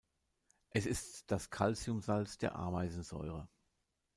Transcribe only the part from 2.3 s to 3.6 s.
der Ameisensäure.